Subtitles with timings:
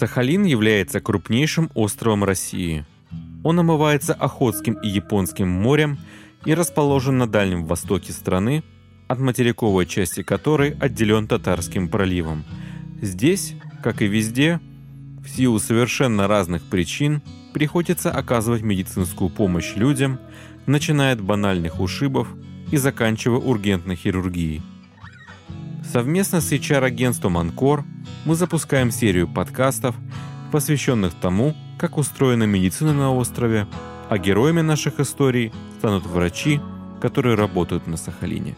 [0.00, 2.86] Сахалин является крупнейшим островом России.
[3.44, 5.98] Он омывается Охотским и Японским морем
[6.46, 8.62] и расположен на дальнем востоке страны,
[9.08, 12.44] от материковой части которой отделен Татарским проливом.
[13.02, 14.58] Здесь, как и везде,
[15.22, 17.20] в силу совершенно разных причин
[17.52, 20.18] приходится оказывать медицинскую помощь людям,
[20.64, 22.26] начиная от банальных ушибов
[22.72, 24.62] и заканчивая ургентной хирургией.
[25.92, 27.84] Совместно с HR-агентством «Анкор»
[28.24, 29.96] мы запускаем серию подкастов,
[30.52, 33.66] посвященных тому, как устроена медицина на острове,
[34.08, 36.60] а героями наших историй станут врачи,
[37.00, 38.56] которые работают на Сахалине.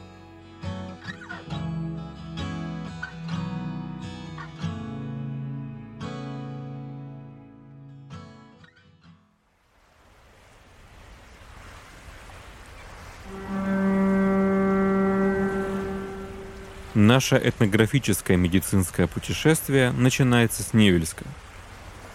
[17.03, 21.25] Наше этнографическое медицинское путешествие начинается с Невельска.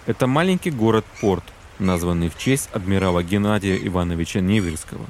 [0.05, 1.43] Это маленький город-порт,
[1.77, 5.05] названный в честь адмирала Геннадия Ивановича Невельского.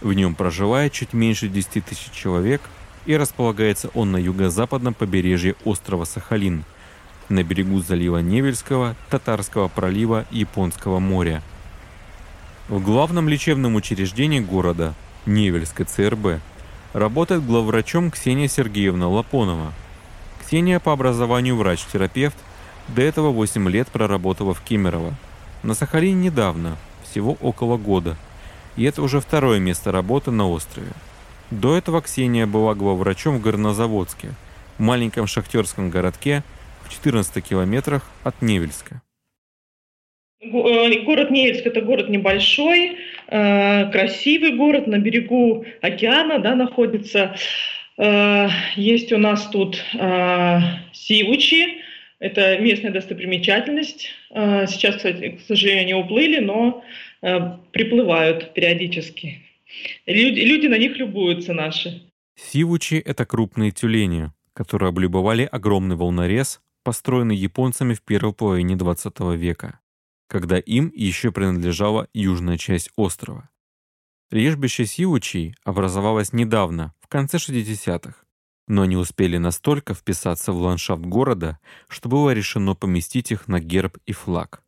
[0.00, 2.60] В нем проживает чуть меньше 10 тысяч человек,
[3.04, 6.64] и располагается он на юго-западном побережье острова Сахалин,
[7.28, 11.44] на берегу залива Невельского, Татарского пролива Японского моря.
[12.68, 14.94] В главном лечебном учреждении города,
[15.26, 16.40] Невельской ЦРБ,
[16.96, 19.74] Работает главврачом Ксения Сергеевна Лапонова.
[20.40, 22.38] Ксения по образованию врач-терапевт,
[22.88, 25.14] до этого 8 лет проработала в Кемерово.
[25.62, 28.16] На Сахалине недавно, всего около года.
[28.76, 30.88] И это уже второе место работы на острове.
[31.50, 34.30] До этого Ксения была главврачом в Горнозаводске,
[34.78, 36.42] маленьком шахтерском городке
[36.82, 39.02] в 14 километрах от Невельска.
[40.52, 47.36] Э, город Невельск– это город небольшой, э, красивый город, на берегу океана да, находится.
[47.98, 49.82] Э, есть у нас тут
[50.92, 51.82] Сивучи,
[52.18, 54.08] это местная достопримечательность.
[54.30, 56.82] Сейчас, кстати, к сожалению, уплыли, но
[57.72, 59.42] приплывают периодически.
[60.06, 62.02] Люди, люди на них любуются наши.
[62.36, 69.78] Сивучи– это крупные тюлени, которые облюбовали огромный волнорез, построенный японцами в первой половине 20 века
[70.26, 73.48] когда им еще принадлежала южная часть острова.
[74.30, 78.14] Лежбище Сиучи образовалось недавно, в конце 60-х,
[78.66, 83.98] но они успели настолько вписаться в ландшафт города, что было решено поместить их на герб
[84.06, 84.62] и флаг.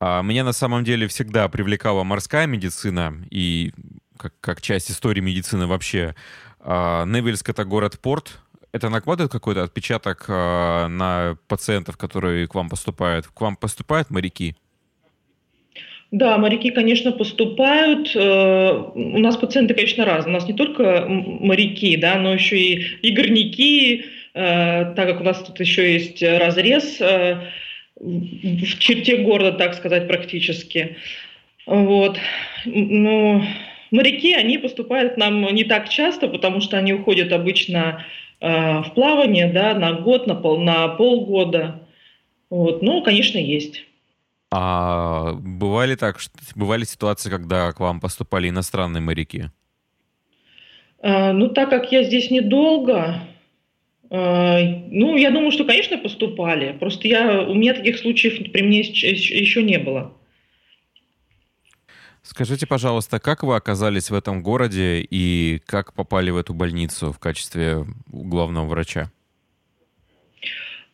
[0.00, 3.72] А меня на самом деле всегда привлекала морская медицина и
[4.16, 6.14] как, как часть истории медицины вообще.
[6.60, 8.38] А, Невельск— это город-порт.
[8.70, 13.26] Это накладывает какой-то отпечаток а, на пациентов, которые к вам поступают?
[13.26, 14.56] К вам поступают моряки?
[16.10, 18.12] Да, моряки, конечно, поступают.
[18.14, 20.30] Э, у нас пациенты, конечно, разные.
[20.30, 25.24] У нас не только моряки, да, но еще и, и горняки, э, так как у
[25.24, 27.36] нас тут еще есть разрез э,
[27.96, 30.96] в черте города, так сказать, практически.
[31.66, 32.18] Вот.
[32.64, 33.44] Но
[33.90, 38.06] моряки, они поступают к нам не так часто, потому что они уходят обычно
[38.40, 41.80] в плавание, да, на год, на, пол, на полгода.
[42.48, 42.82] Вот.
[42.82, 43.84] Ну, конечно, есть.
[44.50, 49.50] А бывали так, что бывали ситуации, когда к вам поступали иностранные моряки?
[51.00, 53.20] А, ну, так как я здесь недолго,
[54.10, 54.58] а,
[54.90, 56.72] ну, я думаю, что, конечно, поступали.
[56.78, 60.14] Просто я, у меня таких случаев при мне еще не было.
[62.22, 67.18] Скажите, пожалуйста, как вы оказались в этом городе и как попали в эту больницу в
[67.18, 69.10] качестве главного врача?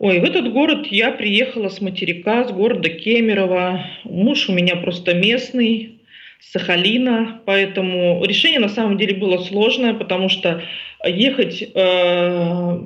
[0.05, 3.87] Ой, в этот город я приехала с материка, с города Кемерово.
[4.05, 6.03] Муж у меня просто местный,
[6.41, 10.63] Сахалина, поэтому решение на самом деле было сложное, потому что
[11.07, 12.79] ехать э,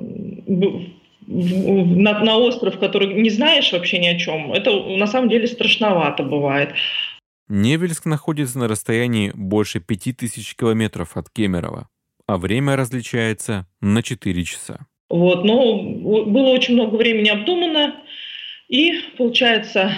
[1.27, 6.23] на, на остров, который не знаешь вообще ни о чем, это на самом деле страшновато
[6.23, 6.73] бывает.
[7.49, 11.89] Невельск находится на расстоянии больше 5000 километров от Кемерово,
[12.27, 14.87] а время различается на 4 часа.
[15.09, 17.95] Вот, но было очень много времени обдумано,
[18.67, 19.91] и получается,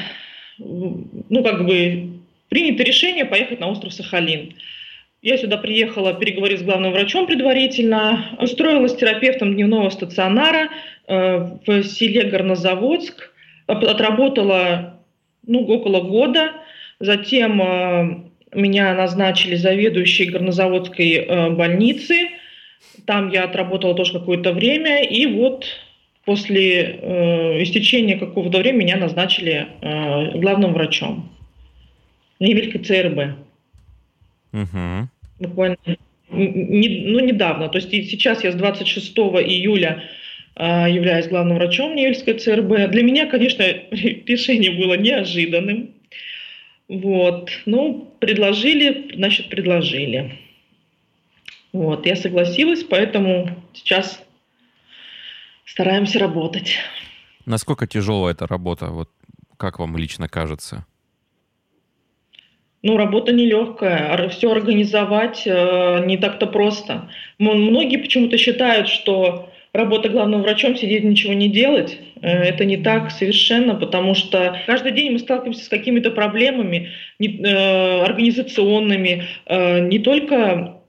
[0.58, 4.56] ну как бы принято решение поехать на остров Сахалин.
[5.22, 10.70] Я сюда приехала переговорить с главным врачом предварительно, устроилась терапевтом дневного стационара
[11.08, 13.32] э, в селе Горнозаводск,
[13.68, 15.02] отработала
[15.46, 16.54] ну, около года,
[17.00, 18.24] затем э,
[18.54, 22.30] меня назначили заведующей Горнозаводской э, больницы–
[23.06, 25.66] там я отработала тоже какое-то время, и вот
[26.26, 31.32] после э, истечения какого-то времени меня назначили э, главным врачом.
[32.40, 33.38] Невелька ЦРБ.
[34.54, 35.10] Угу.
[35.40, 35.78] Буквально
[36.32, 37.70] не, ну, недавно.
[37.70, 40.04] То есть сейчас я с 26 июля
[40.58, 42.92] являюсь главным врачом Невельской ЦРБ.
[42.92, 45.92] Для меня, конечно, решение было неожиданным.
[46.88, 47.50] Вот.
[47.66, 50.38] Ну, предложили, значит, предложили.
[51.74, 54.22] Вот, я согласилась, поэтому сейчас
[55.66, 56.78] стараемся работать.
[57.46, 58.88] Насколько тяжелая эта работа?
[58.88, 59.10] Вот
[59.58, 60.86] как вам лично кажется?
[62.84, 64.28] Ну, работа нелегкая.
[64.30, 67.10] Все организовать э, не так-то просто.
[67.38, 72.00] Многие почему-то считают, что работа главным врачом сидеть ничего не делать.
[72.22, 76.90] Э, это не так совершенно, потому что каждый день мы сталкиваемся с какими-то проблемами
[77.20, 80.81] не, э, организационными, э, не только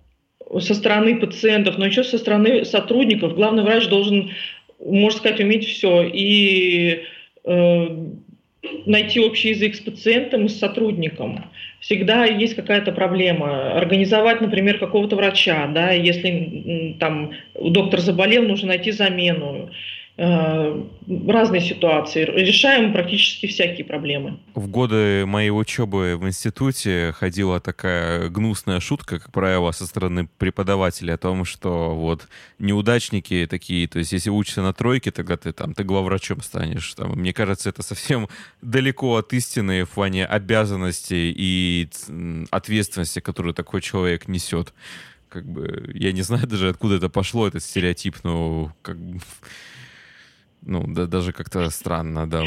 [0.61, 3.35] со стороны пациентов, но еще со стороны сотрудников.
[3.35, 4.33] Главный врач должен,
[4.79, 6.03] можно сказать, уметь все.
[6.03, 7.03] И
[7.45, 7.87] э,
[8.87, 11.45] найти общий язык с пациентом и с сотрудником.
[11.81, 13.77] Всегда есть какая-то проблема.
[13.77, 19.71] Организовать, например, какого-то врача, да, если там доктор заболел, нужно найти замену.
[20.19, 20.85] Э,
[21.27, 22.25] разные ситуации.
[22.25, 24.41] Решаем практически всякие проблемы.
[24.55, 31.15] В годы моей учебы в институте ходила такая гнусная шутка, как правило, со стороны преподавателя
[31.15, 32.29] о том, что вот
[32.59, 36.93] неудачники такие, то есть если учишься на тройке, тогда ты там, ты главврачом станешь.
[36.93, 38.29] Там, мне кажется, это совсем
[38.61, 41.89] далеко от истины в плане обязанностей и
[42.51, 44.75] ответственности, которую такой человек несет.
[45.31, 49.19] Как бы, я не знаю даже, откуда это пошло, этот стереотип, но как бы
[50.63, 52.45] ну, да, даже как-то странно, да.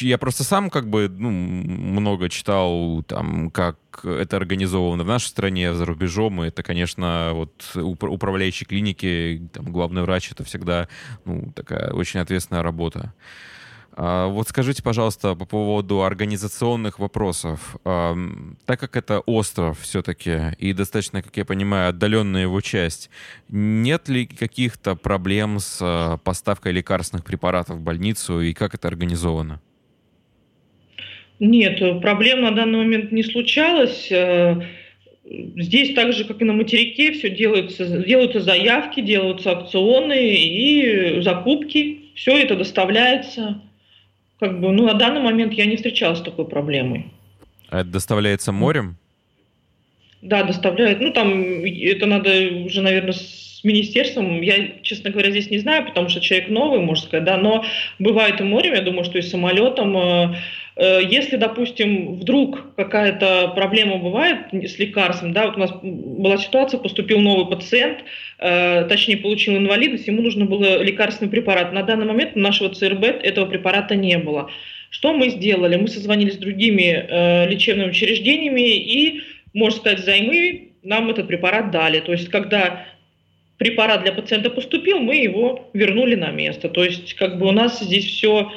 [0.00, 5.72] Я просто сам как бы ну, много читал, там, как это организовано в нашей стране,
[5.72, 10.88] за рубежом, и это, конечно, вот управляющие клиники, там, главный врач, это всегда
[11.24, 13.14] ну, такая очень ответственная работа.
[13.94, 17.76] А, вот скажите, пожалуйста, по поводу организационных вопросов.
[17.84, 23.10] Так как это остров все-таки и достаточно, как я понимаю, отдаленная его часть,
[23.48, 29.60] нет ли каких-то проблем с а, поставкой лекарственных препаратов в больницу и как это организовано?
[31.38, 34.10] Нет, проблем на данный момент не случалось.
[34.12, 34.62] Э,
[35.24, 42.12] здесь так же, как и на материке, все делается, делаются заявки, делаются акционы и закупки.
[42.14, 43.60] Все это доставляется
[44.42, 47.06] как бы, ну, на данный момент я не встречалась с такой проблемой.
[47.68, 48.96] А это доставляется морем?
[50.20, 51.00] Да, доставляет.
[51.00, 52.30] Ну, там это надо
[52.66, 54.42] уже, наверное, с министерством.
[54.42, 57.64] Я, честно говоря, здесь не знаю, потому что человек новый, можно сказать, да, но
[58.00, 60.34] бывает и морем, я думаю, что и самолетом.
[60.76, 66.78] Э, если, допустим, вдруг какая-то проблема бывает с лекарством, да, вот у нас была ситуация,
[66.78, 68.04] поступил новый пациент,
[68.38, 71.72] э, точнее, получил инвалидность, ему нужно было лекарственный препарат.
[71.72, 74.50] На данный момент у нашего ЦРБ этого препарата не было.
[74.90, 75.76] Что мы сделали?
[75.76, 79.22] Мы созвонились с другими э, лечебными учреждениями и,
[79.54, 82.00] можно сказать, займы нам этот препарат дали.
[82.00, 82.86] То есть, когда
[83.56, 86.68] препарат для пациента поступил, мы его вернули на место.
[86.68, 88.50] То есть, как бы у нас здесь все,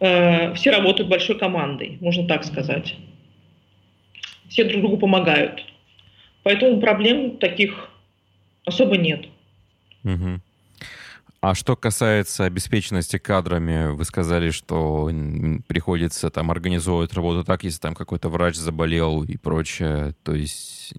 [0.00, 2.96] э, все работают большой командой, можно так сказать.
[4.48, 5.64] Все друг другу помогают.
[6.42, 7.90] Поэтому проблем таких
[8.64, 9.26] особо нет.
[10.04, 10.40] Угу.
[11.40, 15.08] А что касается обеспеченности кадрами, вы сказали, что
[15.68, 20.14] приходится там организовывать работу так, если там какой-то врач заболел и прочее.
[20.24, 20.94] То есть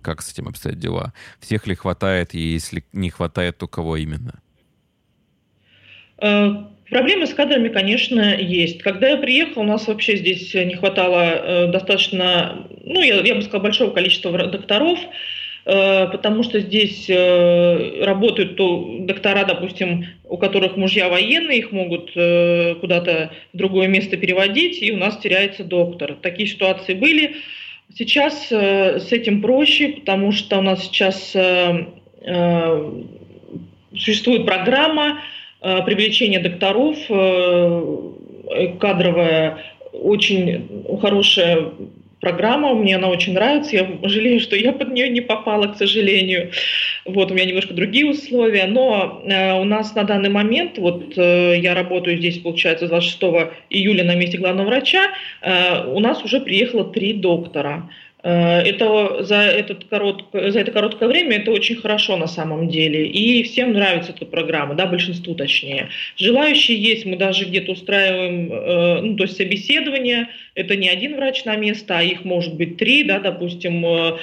[0.00, 1.12] как с этим обстоят дела?
[1.40, 4.40] Всех ли хватает, и если не хватает, то кого именно?
[6.90, 8.80] Проблемы с кадрами, конечно, есть.
[8.82, 13.42] Когда я приехал, у нас вообще здесь не хватало э, достаточно, ну, я, я бы
[13.42, 15.00] сказала, большого количества докторов.
[15.64, 22.12] Э, потому что здесь э, работают то доктора, допустим, у которых мужья военные, их могут
[22.12, 26.14] куда-то в другое место переводить, и у нас теряется доктор.
[26.22, 27.36] Такие ситуации были.
[27.96, 31.36] Сейчас с этим проще, потому что у нас сейчас
[33.96, 35.20] существует программа
[35.60, 36.96] привлечения докторов,
[38.78, 39.58] кадровая,
[39.92, 41.72] очень хорошая
[42.20, 46.50] программа, мне она очень нравится, я жалею, что я под нее не попала, к сожалению.
[47.04, 51.58] Вот, у меня немножко другие условия, но э, у нас на данный момент, вот э,
[51.58, 53.22] я работаю здесь, получается, 26
[53.70, 55.10] июля на месте главного врача,
[55.42, 57.88] э, у нас уже приехало три доктора.
[57.88, 63.06] Э, это за, этот корот, за это короткое время это очень хорошо на самом деле.
[63.06, 65.90] И всем нравится эта программа, да, большинству точнее.
[66.16, 70.28] Желающие есть, мы даже где-то устраиваем, э, ну, то есть собеседование.
[70.54, 74.16] Это не один врач на место, а их может быть три, да, допустим, э,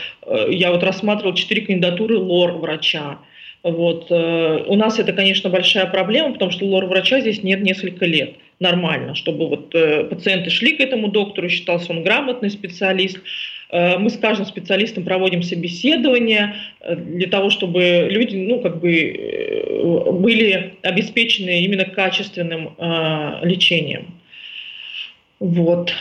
[0.50, 3.20] я вот рассматривал четыре кандидатуры лор-врача.
[3.64, 4.12] Вот.
[4.12, 8.36] У нас это, конечно, большая проблема, потому что лор-врача здесь нет несколько лет.
[8.60, 13.20] Нормально, чтобы вот э, пациенты шли к этому доктору, считался он грамотный специалист.
[13.70, 20.12] Э, мы с каждым специалистом проводим собеседование э, для того, чтобы люди, ну, как бы
[20.14, 22.76] были обеспечены именно качественным
[23.42, 24.14] лечением.
[25.40, 25.94] Вот.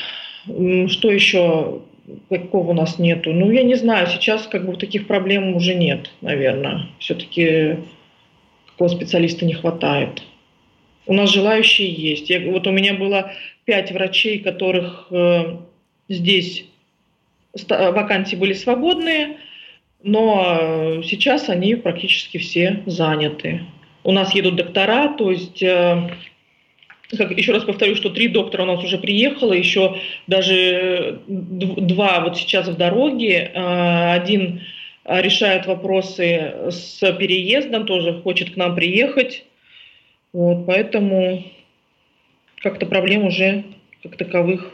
[0.47, 1.81] Что еще?
[2.29, 3.33] Какого у нас нету?
[3.33, 6.87] Ну, я не знаю, сейчас как бы таких проблем уже нет, наверное.
[6.99, 7.77] Все-таки
[8.67, 10.23] какого специалиста не хватает.
[11.07, 12.31] У нас желающие есть.
[12.31, 13.33] Я, вот у меня было
[13.65, 15.57] пять врачей, которых э,
[16.09, 16.65] здесь
[17.69, 19.37] вакансии были свободные,
[20.03, 23.63] но э, сейчас они практически все заняты.
[24.05, 26.11] У нас едут доктора, то есть, э,
[27.17, 32.37] как, еще раз повторю, что три доктора у нас уже приехало, еще даже два вот
[32.37, 33.51] сейчас в дороге.
[33.55, 34.63] Э, один
[35.05, 39.45] решает вопросы с переездом, тоже хочет к нам приехать.
[40.33, 41.45] Вот, поэтому
[42.63, 43.65] как-то проблем уже
[44.03, 44.73] как таковых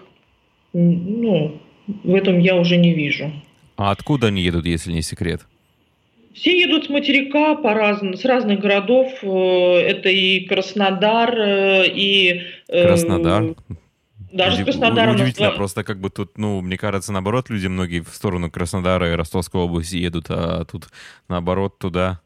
[0.73, 1.61] ну,
[2.05, 3.33] в этом я уже не вижу.
[3.77, 5.47] А откуда они едут, если не секрет?
[6.35, 9.12] Все едут с материка по разным, с разных городов.
[9.23, 12.43] Э, это и Краснодар, э, и...
[12.69, 13.57] Э, Краснодар?
[14.33, 15.12] Даже с Краснодара.
[15.12, 19.17] Удивительно, просто как бы тут, ну, мне кажется, наоборот, люди многие в сторону Краснодара и
[19.17, 20.88] Ростовской области едут, а тут
[21.29, 22.21] наоборот туда.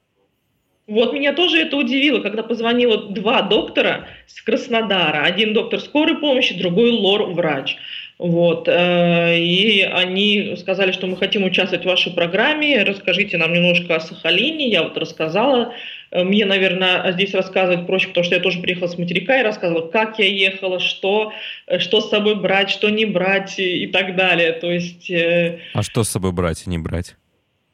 [0.92, 5.22] Вот меня тоже это удивило, когда позвонило два доктора с Краснодара.
[5.24, 7.78] Один доктор скорой помощи, другой лор-врач.
[8.18, 8.68] Вот.
[8.68, 14.00] Э, и они сказали, что мы хотим участвовать в вашей программе, расскажите нам немножко о
[14.00, 14.68] Сахалине.
[14.68, 15.72] Я вот рассказала.
[16.10, 19.88] Э, мне, наверное, здесь рассказывать проще, потому что я тоже приехала с материка и рассказывала,
[19.88, 21.32] как я ехала, что,
[21.68, 24.52] э, что с собой брать, что не брать и так далее.
[24.52, 25.10] То есть...
[25.10, 27.16] А что с собой брать и не брать?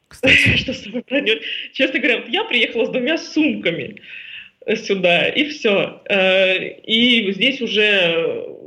[0.57, 1.41] Что с собой брать?
[1.73, 4.01] Честно говоря, я приехала с двумя сумками
[4.75, 6.01] сюда, и все.
[6.85, 8.57] И здесь уже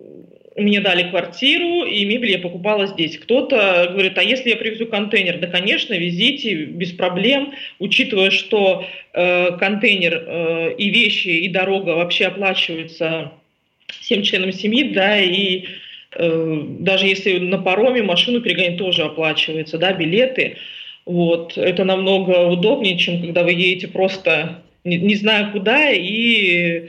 [0.56, 3.18] мне дали квартиру, и мебель я покупала здесь.
[3.18, 5.38] Кто-то говорит, а если я привезу контейнер?
[5.38, 12.26] Да, конечно, везите, без проблем, учитывая, что э, контейнер э, и вещи, и дорога вообще
[12.26, 13.32] оплачиваются
[14.00, 15.64] всем членам семьи, да, и
[16.14, 20.56] э, даже если на пароме машину перегонять тоже оплачивается, да, билеты.
[21.04, 26.88] Вот, это намного удобнее, чем когда вы едете просто не, не зная куда и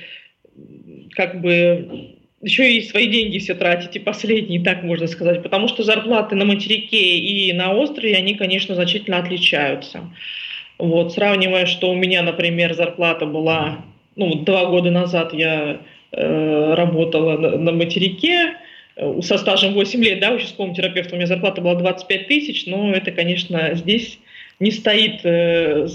[1.16, 6.36] как бы еще и свои деньги все тратите, последние, так можно сказать, потому что зарплаты
[6.36, 10.12] на материке и на острове, они, конечно, значительно отличаются.
[10.78, 15.80] Вот, сравнивая, что у меня, например, зарплата была, ну, два года назад я
[16.12, 18.58] э, работала на, на материке,
[18.96, 23.12] со стажем 8 лет, да, участковым терапевтом, у меня зарплата была 25 тысяч, но это,
[23.12, 24.20] конечно, здесь
[24.60, 25.88] не стоит э,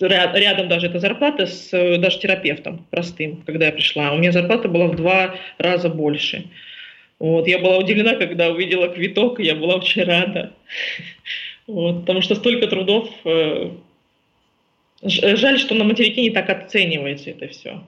[0.00, 4.12] рядом даже эта зарплата с даже терапевтом простым, когда я пришла.
[4.12, 6.46] У меня зарплата была в два раза больше.
[7.18, 10.52] Вот, я была удивлена, когда увидела квиток, и я была очень рада.
[11.66, 13.08] Вот, потому что столько трудов.
[13.24, 13.70] Э,
[15.02, 17.84] жаль, что на материке не так оценивается это все.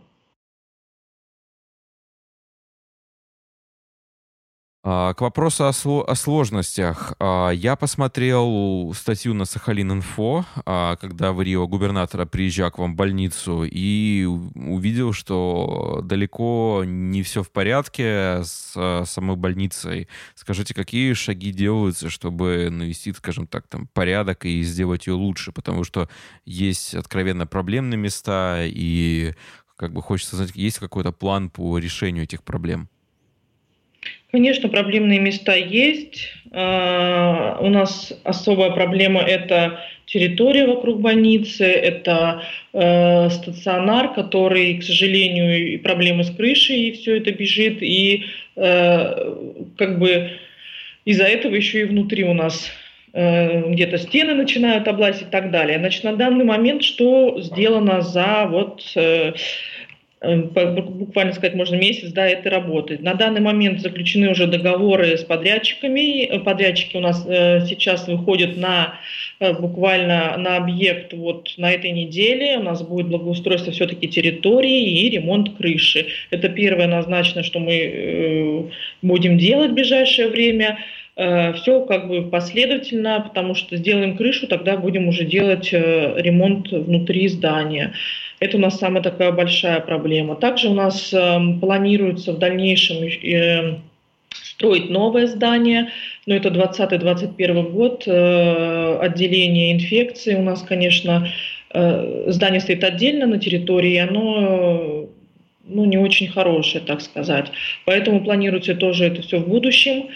[4.83, 7.15] К вопросу о, о сложностях.
[7.21, 12.97] А, я посмотрел статью на Сахалин-Инфо, а, когда в Рио губернатора приезжал к вам в
[12.97, 20.09] больницу, и увидел, что далеко не все в порядке с самой больницей.
[20.35, 25.53] Скажите, какие шаги делаются, чтобы навести, скажем так, там, порядок и сделать ее лучше?
[25.53, 26.09] Потому что
[26.45, 29.35] есть откровенно проблемные места, и
[29.77, 32.89] как бы хочется знать, есть какой-то план по решению этих проблем?
[34.33, 36.31] Конечно, проблемные места есть.
[36.53, 45.75] А, у нас особая проблема– это территория вокруг больницы, это э, стационар, который, к сожалению,
[45.75, 48.25] и проблемы с крышей, и все это бежит, и
[48.57, 49.35] э,
[49.77, 50.31] как бы
[51.05, 52.71] из-за этого еще и внутри у нас
[53.13, 55.79] э, где-то стены начинают облазить и так далее.
[55.79, 58.83] Значит, на данный момент что сделано за вот
[60.23, 63.03] буквально сказать можно месяц, да, это работает.
[63.03, 66.27] На данный момент заключены уже договоры с подрядчиками.
[66.27, 68.95] Э, подрядчики у нас э, сейчас выходят на
[69.41, 72.59] э, буквально на объект вот на этой неделе.
[72.59, 76.07] У нас будет благоустройство все-таки территории и ремонт крыши.
[76.31, 78.71] Это первое назначено, что мы
[79.03, 80.79] будем делать в ближайшее время.
[81.15, 87.93] Все как бы последовательно, потому что сделаем крышу, тогда будем уже делать ремонт внутри здания.
[88.43, 90.35] Это у нас самая такая большая проблема.
[90.35, 93.77] Также у нас э, планируется в дальнейшем э,
[94.33, 95.91] строить новое здание,
[96.27, 100.35] но это 2020-2021 год, э, отделение инфекции.
[100.35, 101.29] У нас, конечно,
[101.73, 105.07] э, здание стоит отдельно на территории, оно
[105.65, 107.47] ну, не очень хорошая, так сказать.
[107.85, 110.09] Поэтому планируется тоже это все в будущем.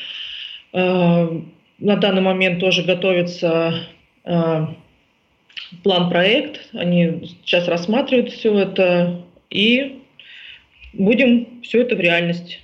[0.73, 1.40] Э,
[1.78, 3.87] на данный момент тоже готовится
[4.25, 4.66] э,
[5.82, 6.68] план-проект.
[6.75, 9.25] Они сейчас рассматривают все это.
[9.50, 10.02] И
[10.92, 12.61] будем все это в реальность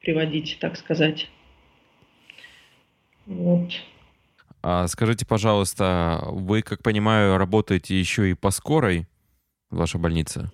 [0.00, 1.28] приводить, так сказать.
[3.26, 3.72] Вот.
[4.62, 9.06] А скажите, пожалуйста, вы, как понимаю, работаете еще и по скорой,
[9.70, 10.50] ваша больница?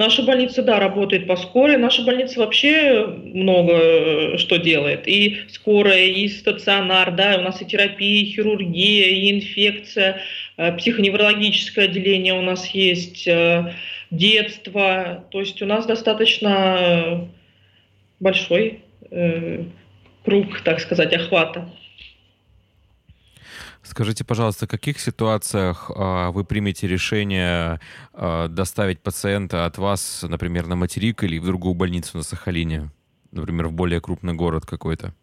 [0.00, 1.76] Наша больница, да, работает по скорой.
[1.76, 5.06] Наша больница вообще много э, что делает.
[5.06, 10.22] И скорая, и стационар, да, у нас и терапия, и хирургия, и инфекция,
[10.56, 13.74] э, психоневрологическое отделение у нас есть, э,
[14.10, 15.26] детство.
[15.30, 17.28] То есть у нас достаточно
[18.20, 18.80] большой
[20.24, 21.68] круг, так сказать, охвата.
[23.82, 27.80] Скажите, пожалуйста, в каких ситуациях э, вы примете решение
[28.12, 32.90] э, доставить пациента от вас, например, на материк или в другую больницу на Сахалине,
[33.32, 35.14] например, в более крупный город какой-то?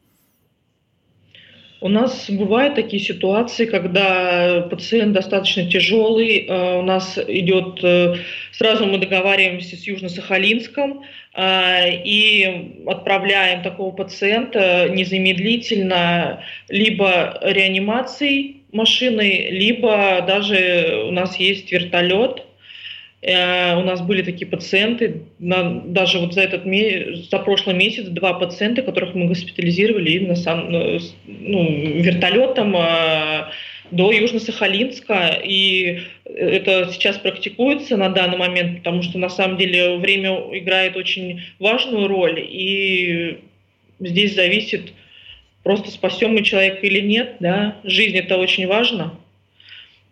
[1.79, 8.15] У нас бывают такие ситуации, когда пациент достаточно тяжелый, э, у нас идет, э,
[8.51, 11.03] сразу мы договариваемся с Южно-Сахалинском
[11.36, 22.47] э, и отправляем такого пациента незамедлительно либо реанимацией машины, либо даже у нас есть вертолет,
[23.24, 26.65] у нас были такие пациенты, даже вот за этот
[27.29, 33.50] за прошлый месяц два пациента, которых мы госпитализировали именно сам, ну, вертолетом а,
[33.89, 35.41] до Южно-Сахалинска.
[35.43, 41.41] И это сейчас практикуется на данный момент, потому что на самом деле время играет очень
[41.57, 42.39] важную роль.
[42.39, 43.39] И
[44.00, 44.93] здесь зависит,
[45.63, 47.38] просто спасем мы человека или нет.
[47.39, 47.77] Да?
[47.83, 49.15] Жизнь это очень важно.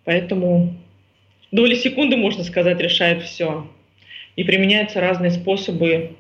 [0.06, 0.76] Поэтому
[1.56, 3.68] доли секунды, можно сказать, решает все.
[4.36, 6.12] И применяются разные способы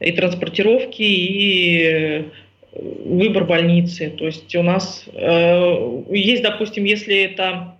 [0.00, 2.24] и транспортировки, и э,
[2.72, 4.10] выбор больницы.
[4.10, 7.76] То есть у нас э, есть, допустим, если это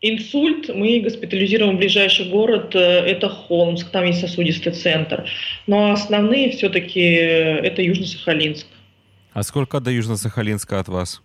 [0.00, 5.24] инсульт, мы госпитализируем в ближайший город, э, это Холмск, там есть сосудистый центр.
[5.66, 8.66] Но основные все-таки э, это Южно-Сахалинск.
[9.32, 11.22] А сколько до Южно-Сахалинска от вас?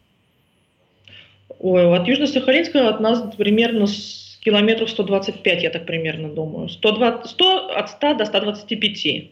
[1.60, 6.70] Ой, от Южно-Сахалинска от нас примерно с километров 125, я так примерно думаю.
[6.70, 9.32] 120, 100, от 100 до 125.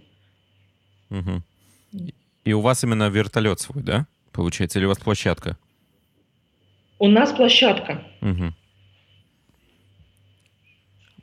[1.10, 1.42] Угу.
[2.44, 4.08] И у вас именно вертолет свой, да?
[4.34, 5.58] Получается, или у вас площадка?
[7.00, 8.04] У нас площадка.
[8.22, 8.54] Угу.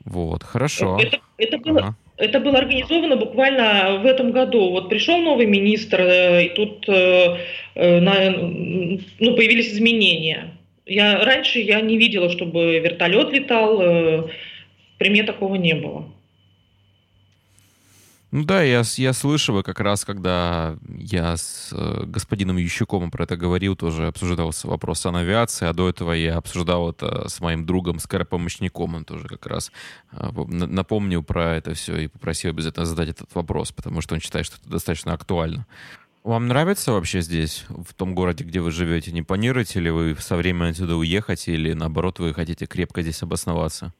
[0.05, 0.99] Вот, хорошо.
[0.99, 1.95] Это, это было, ага.
[2.17, 4.71] это было организовано буквально в этом году.
[4.71, 7.37] Вот пришел новый министр, э, и тут э,
[7.75, 10.54] э, на, ну, появились изменения.
[10.85, 14.29] Я, раньше я не видела, чтобы вертолет летал, э,
[14.97, 16.11] при мне такого не было.
[18.35, 23.37] Ну да, я, я слышал, как раз когда я с э, господином Ющуком про это
[23.37, 27.97] говорил, тоже обсуждался вопрос о авиации, а до этого я обсуждал это с моим другом,
[27.97, 29.71] скоропомощником, он тоже как раз
[30.11, 34.45] э, напомнил про это все и попросил обязательно задать этот вопрос, потому что он считает,
[34.45, 35.65] что это достаточно актуально.
[36.25, 39.11] Вам нравится вообще здесь, в том городе, где вы живете?
[39.11, 43.93] Не планируете ли вы со временем отсюда уехать или, наоборот, вы хотите крепко здесь обосноваться?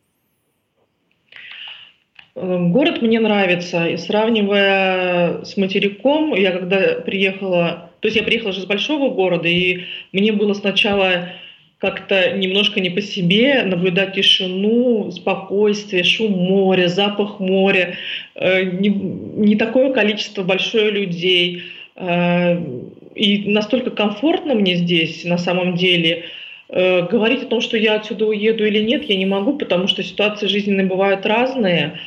[2.33, 3.85] Эм, город мне нравится.
[3.85, 7.91] И сравнивая с материком, я когда приехала...
[7.99, 11.29] То есть я приехала же из большого города, и мне было сначала
[11.77, 17.97] как-то немножко не по себе наблюдать тишину, спокойствие, шум моря, запах моря,
[18.33, 25.75] э, не, не такое количество большое людей– Э, и настолько комфортно мне здесь на самом
[25.75, 26.25] деле.
[26.67, 30.03] Э, говорить о том, что я отсюда уеду или нет, я не могу, потому что
[30.03, 31.99] ситуации жизненные бывают разные.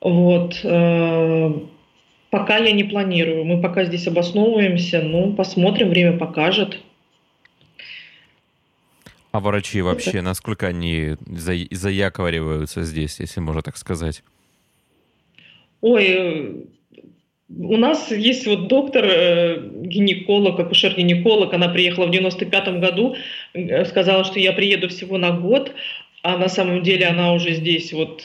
[0.00, 0.58] Вот.
[0.64, 1.52] Э,
[2.30, 3.44] пока я не планирую.
[3.44, 5.02] Мы пока здесь обосновываемся.
[5.02, 6.80] Ну, посмотрим, время покажет.
[9.32, 10.22] А врачи вообще, Это...
[10.22, 11.54] насколько они за...
[11.70, 14.24] заякориваются здесь, если можно так сказать?
[15.82, 16.66] Ой,
[17.58, 23.16] у нас есть вот доктор, э, гинеколог, акушер-гинеколог, она приехала в 95 году,
[23.54, 25.72] э, сказала, что я приеду всего на год,
[26.22, 28.22] а на самом деле она уже здесь вот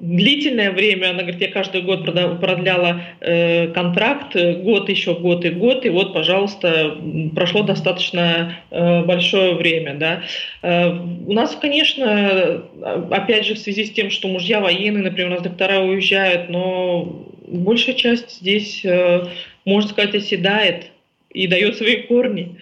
[0.00, 5.86] длительное время, она говорит, я каждый год продляла э, контракт, год еще, год и год,
[5.86, 6.96] и вот, пожалуйста,
[7.34, 10.22] прошло достаточно э, большое время, да.
[10.62, 12.64] Э, у нас, конечно,
[13.10, 17.25] опять же, в связи с тем, что мужья военные, например, у нас доктора уезжают, но
[17.46, 19.26] большая часть здесь, э,
[19.64, 20.90] можно сказать, оседает
[21.30, 22.56] и дает свои корни.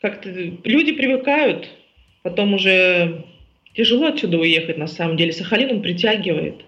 [0.00, 1.70] Как-то люди привыкают,
[2.22, 3.24] потом уже
[3.74, 5.32] тяжело отсюда уехать, на самом деле.
[5.32, 6.64] Сахалин он притягивает.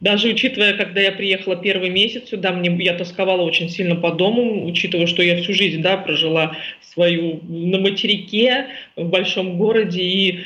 [0.00, 4.66] Даже учитывая, когда я приехала первый месяц сюда, мне, я тосковала очень сильно по дому,
[4.66, 10.40] учитывая, что я всю жизнь да, прожила свою на материке, в большом городе, и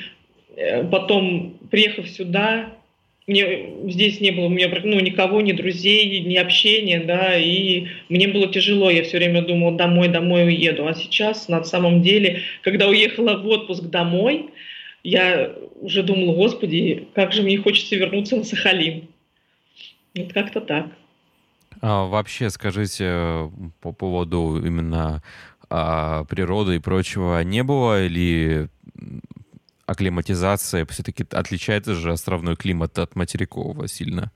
[0.57, 2.75] э, потом, приехав сюда,
[3.27, 8.29] мне здесь не было у меня ну, никого, ни друзей, ни общения, да, и мне
[8.29, 10.87] было тяжело, я все время думала, домой, домой уеду.
[10.87, 14.51] А сейчас, на самом деле, когда уехала в отпуск домой,
[15.03, 19.09] я уже думала, господи, как же мне хочется вернуться на Сахалин.
[20.15, 20.87] Вот как-то так.
[21.81, 25.23] А вообще, скажите по поводу именно
[25.71, 28.69] а, природы и прочего, не было ли
[29.87, 34.31] акклиматизация все-таки отличается же островной климат от материкового сильно?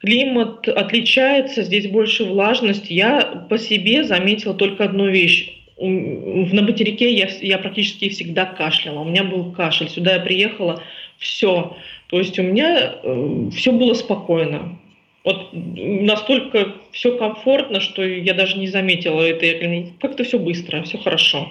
[0.00, 2.90] Климат отличается, здесь больше влажность.
[2.90, 5.50] Я по себе заметила только одну вещь.
[5.78, 9.00] На материке я, я практически всегда кашляла.
[9.00, 9.88] У меня был кашель.
[9.88, 10.82] Сюда я приехала,
[11.18, 11.76] все.
[12.08, 14.78] То есть у меня э, все было спокойно.
[15.24, 19.92] Вот настолько все комфортно, что я даже не заметила это.
[20.00, 21.48] Как-то все быстро, все хорошо,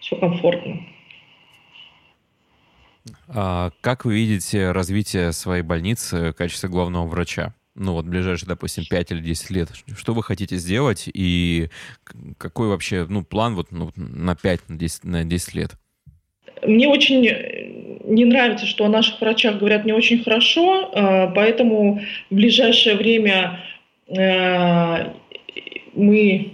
[0.00, 0.82] все комфортно.
[3.28, 7.54] А как вы видите развитие своей больницы в качестве главного врача?
[7.74, 9.68] Ну вот ближайшие, допустим, 5 или 10 лет.
[9.96, 11.68] Что вы хотите сделать и
[12.38, 15.70] какой вообще ну, план вот, ну, на 5, на 10, на 10 лет?
[16.62, 17.22] Мне очень
[18.04, 23.60] не нравится, что о наших врачах говорят не очень хорошо, а, поэтому в ближайшее время
[24.08, 25.14] а,
[25.94, 26.52] мы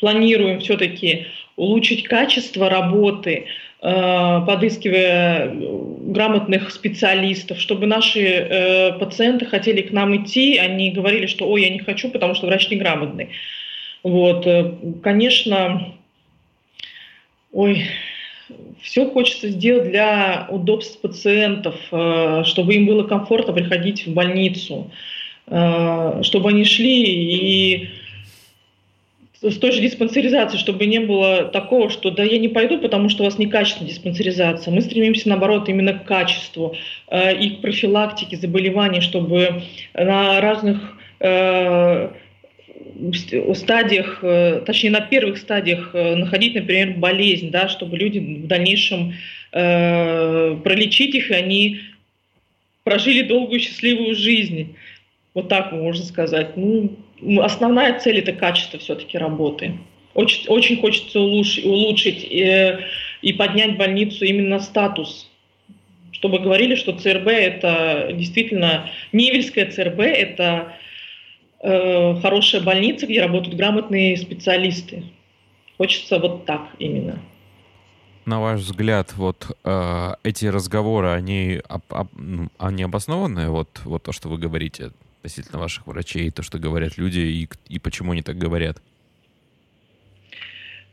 [0.00, 3.46] планируем все-таки улучшить качество работы,
[3.80, 11.62] подыскивая грамотных специалистов, чтобы наши э, пациенты хотели к нам идти, они говорили, что «ой,
[11.62, 13.28] я не хочу, потому что врач неграмотный».
[14.02, 15.94] Вот, э, конечно,
[17.52, 17.84] ой,
[18.80, 21.76] все хочется сделать для удобств пациентов,
[22.46, 24.90] чтобы им было комфортно приходить в больницу,
[25.46, 27.88] чтобы они шли и
[29.40, 33.22] с той же диспансеризацией, чтобы не было такого, что да я не пойду, потому что
[33.22, 34.74] у вас некачественная диспансеризация.
[34.74, 36.74] Мы стремимся, наоборот, именно к качеству
[37.08, 39.62] э, и к профилактике заболеваний, чтобы
[39.94, 42.10] на разных э,
[43.54, 49.14] стадиях, э, точнее на первых стадиях э, находить, например, болезнь, да, чтобы люди в дальнейшем
[49.52, 51.80] э, пролечить их, и они
[52.82, 54.74] прожили долгую счастливую жизнь.
[55.34, 56.56] Вот так можно сказать.
[56.56, 56.96] Ну,
[57.40, 59.78] основная цель это качество все-таки работы.
[60.14, 62.80] Очень, очень хочется улучшить, улучшить э,
[63.22, 65.30] и поднять больницу именно статус,
[66.12, 70.72] чтобы говорили, что ЦРБ это действительно Невельская ЦРБ это
[71.60, 75.04] э, хорошая больница, где работают грамотные специалисты.
[75.76, 77.20] Хочется вот так именно.
[78.26, 82.08] На ваш взгляд, вот э, эти разговоры, они, об, об,
[82.58, 87.20] они обоснованные, вот, вот то, что вы говорите, относительно ваших врачей, то, что говорят люди,
[87.20, 88.80] и, и почему они так говорят?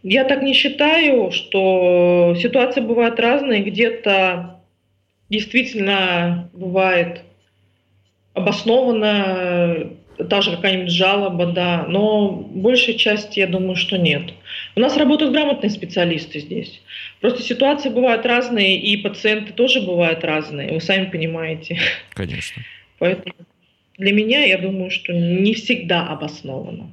[0.03, 3.63] Я так не считаю, что ситуации бывают разные.
[3.63, 4.59] Где-то
[5.29, 7.21] действительно бывает
[8.33, 9.93] обоснованно
[10.29, 14.33] та же какая-нибудь жалоба, да, но большей части я думаю, что нет.
[14.75, 16.81] У нас работают грамотные специалисты здесь.
[17.19, 21.79] Просто ситуации бывают разные, и пациенты тоже бывают разные, вы сами понимаете.
[22.13, 22.61] Конечно.
[22.99, 23.33] Поэтому
[23.97, 26.91] для меня, я думаю, что не всегда обосновано.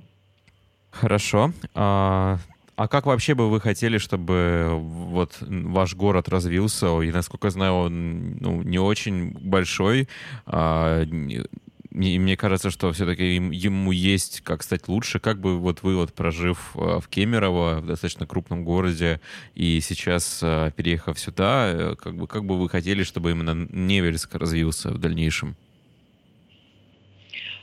[0.91, 1.53] Хорошо.
[1.75, 2.39] А,
[2.77, 7.01] а как вообще бы вы хотели, чтобы вот ваш город развился?
[7.01, 10.09] И, насколько я знаю, он ну, не очень большой.
[10.47, 15.19] А, и мне кажется, что все-таки ему есть как стать лучше.
[15.19, 19.21] Как бы вот вы, вот прожив а, в Кемерово, в достаточно крупном городе,
[19.55, 24.35] и сейчас а, переехав сюда, э, как бы, как бы вы хотели, чтобы именно Невельск
[24.35, 25.57] развился в дальнейшем?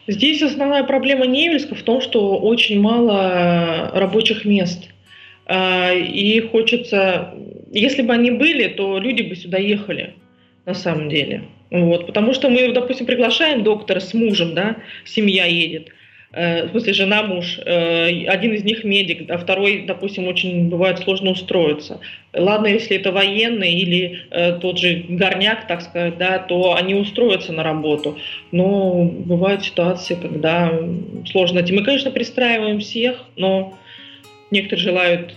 [0.09, 4.89] Здесь основная проблема Невельска в том, что очень мало рабочих мест.
[5.45, 7.35] А, и хочется,
[7.71, 10.15] если бы они были, то люди бы сюда ехали
[10.65, 11.43] на самом деле.
[11.69, 15.98] Вот, потому что мы, допустим, приглашаем доктора с мужем, да, семья едет, Э,
[16.31, 21.31] в смысле жена, муж, э, один из них медик, а второй, допустим, очень бывает сложно
[21.31, 21.99] устроиться.
[22.33, 27.51] Ладно, если это военный или э, тот же горняк, так сказать, да, то они устроятся
[27.51, 28.19] на работу.
[28.51, 30.71] Но бывают ситуации, когда
[31.31, 31.73] сложно найти.
[31.73, 33.75] Мы, конечно, пристраиваем всех, но
[34.51, 35.35] некоторые желают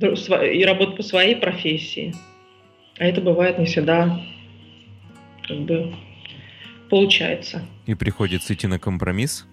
[0.00, 2.14] и работать по своей профессии.
[2.98, 4.20] А это бывает не всегда
[5.46, 5.92] как бы
[6.88, 7.66] получается.
[7.86, 9.46] И приходится идти на компромисс?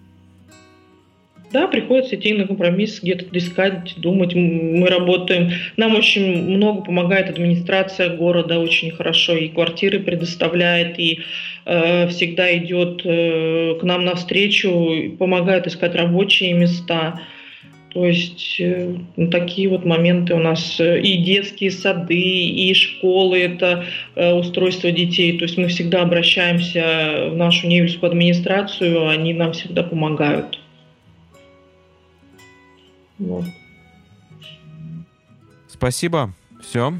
[1.52, 4.34] Да, приходится идти на компромисс, где-то искать, думать.
[4.36, 5.50] Мы работаем.
[5.76, 11.20] Нам очень много помогает администрация города, очень хорошо и квартиры предоставляет, и
[11.66, 17.20] э, всегда идет э, к нам навстречу, помогает искать рабочие места.
[17.92, 23.40] То есть э, ну, такие вот моменты у нас э, и детские сады, и школы,
[23.40, 25.36] это э, устройство детей.
[25.36, 30.59] То есть мы всегда обращаемся в нашу Невельскую администрацию, они нам всегда помогают.
[33.20, 33.44] Вот.
[35.68, 36.34] Спасибо.
[36.62, 36.94] Все.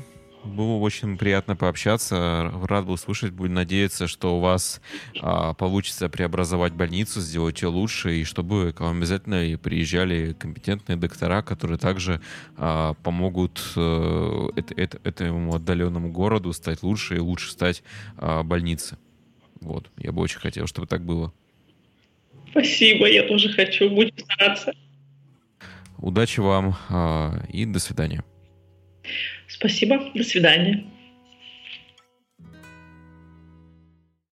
[0.44, 2.50] Было очень приятно пообщаться.
[2.62, 3.32] Рад был слышать.
[3.32, 4.80] Буду надеяться, что у вас
[5.20, 11.42] а, получится преобразовать больницу, сделать ее лучше, и чтобы к вам обязательно приезжали компетентные доктора,
[11.42, 12.22] которые также
[12.56, 17.82] а, помогут а, это, это, этому отдаленному городу стать лучше и лучше стать
[18.16, 18.96] а, больнице.
[19.60, 19.90] Вот.
[19.98, 21.34] Я бы очень хотел, чтобы так было.
[22.50, 23.90] Спасибо, я тоже хочу.
[23.90, 24.72] Будем стараться.
[26.00, 28.24] Удачи вам а, и до свидания.
[29.48, 30.10] Спасибо.
[30.14, 30.84] До свидания.